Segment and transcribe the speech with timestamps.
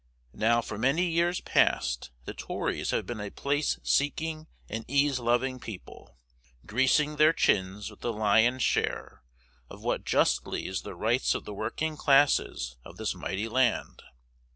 [0.33, 5.59] Now for many years past the Tories have been a place seeking and ease loving
[5.59, 6.17] people,
[6.65, 9.21] greasing their chins with the lion's share
[9.69, 14.01] of what justly is the rights of the working classes of this mighty land.